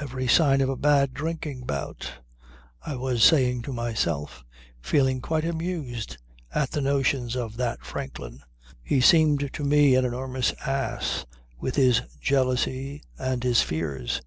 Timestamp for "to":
3.62-3.72, 9.52-9.62